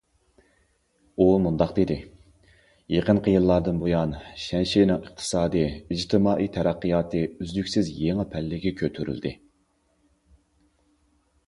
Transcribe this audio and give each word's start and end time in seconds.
ئۇ 1.17 1.25
مۇنداق 1.41 1.73
دېدى: 1.79 1.97
يېقىنقى 2.93 3.35
يىللاردىن 3.35 3.83
بۇيان، 3.83 4.17
شەنشىنىڭ 4.45 5.05
ئىقتىسادىي، 5.09 5.69
ئىجتىمائىي 5.75 6.51
تەرەققىياتى 6.57 7.25
ئۈزلۈكسىز 7.29 7.95
يېڭى 8.01 8.29
پەللىگە 8.35 8.77
كۆتۈرۈلدى. 8.83 9.37